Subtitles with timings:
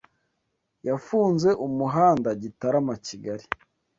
[0.87, 3.45] yafunze umuhanda Gitarama-Kigali